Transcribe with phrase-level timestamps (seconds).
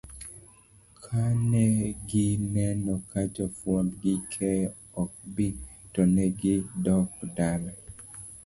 [1.03, 4.69] kanegineno ka jofwambo gi keyo
[5.01, 5.47] ok bi
[5.93, 7.71] tonegidokdala